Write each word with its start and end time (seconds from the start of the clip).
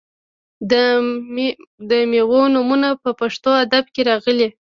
د 1.89 1.91
میوو 2.11 2.41
نومونه 2.53 2.89
په 3.03 3.09
پښتو 3.19 3.49
ادب 3.63 3.85
کې 3.93 4.01
راغلي. 4.09 4.47